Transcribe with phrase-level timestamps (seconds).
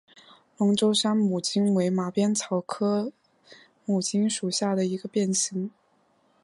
[0.57, 3.11] 龙州山牡荆为马鞭草科
[3.85, 5.69] 牡荆属下的一个变型。